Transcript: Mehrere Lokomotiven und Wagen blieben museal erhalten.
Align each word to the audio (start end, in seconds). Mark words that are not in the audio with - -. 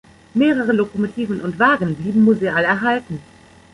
Mehrere 0.33 0.71
Lokomotiven 0.71 1.41
und 1.41 1.59
Wagen 1.59 1.93
blieben 1.93 2.23
museal 2.23 2.63
erhalten. 2.63 3.19